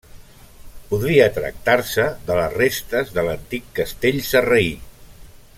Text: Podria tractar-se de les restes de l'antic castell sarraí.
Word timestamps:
Podria 0.93 1.27
tractar-se 1.35 2.07
de 2.31 2.39
les 2.41 2.57
restes 2.61 3.15
de 3.19 3.29
l'antic 3.29 3.71
castell 3.81 4.21
sarraí. 4.33 4.77